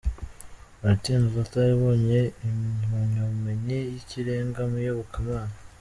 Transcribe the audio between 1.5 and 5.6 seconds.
yabonye impamyabumenyi y’ikirenga mu iyobokamana.